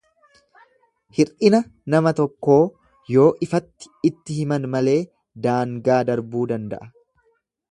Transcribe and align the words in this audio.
Hir'ina 1.17 1.59
nama 1.93 2.13
tokkoo 2.19 2.57
yoo 3.15 3.27
ifatti 3.49 3.93
itti 4.11 4.39
himan 4.39 4.67
malee 4.77 4.97
daangaa 5.47 6.03
darbuu 6.09 6.47
danda'a. 6.55 6.91